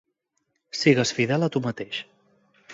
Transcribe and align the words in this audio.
Sigues 0.79 1.13
fidel 1.19 1.47
a 1.49 1.53
tu 1.57 1.63
mateix 1.69 2.03